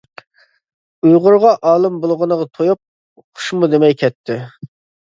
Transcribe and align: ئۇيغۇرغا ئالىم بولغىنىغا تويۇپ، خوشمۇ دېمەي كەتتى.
ئۇيغۇرغا 1.07 1.51
ئالىم 1.73 2.01
بولغىنىغا 2.07 2.51
تويۇپ، 2.57 2.83
خوشمۇ 3.27 3.73
دېمەي 3.77 4.01
كەتتى. 4.05 4.43